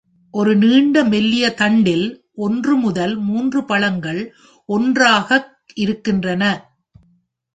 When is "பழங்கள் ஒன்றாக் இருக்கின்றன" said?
3.65-6.43